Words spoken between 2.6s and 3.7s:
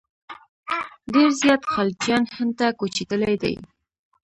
کوچېدلي دي.